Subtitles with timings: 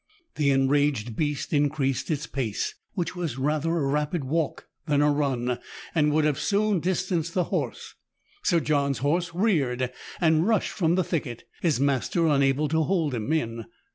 [0.33, 5.59] The enraged beast increased its pace, which was rather a rapid walk than a run,
[5.93, 7.93] and would have soon distanced the horse.
[8.41, 13.31] Sir John's horse reared, and rushed from the thicket, his master unable to hold him
[13.31, 13.65] in.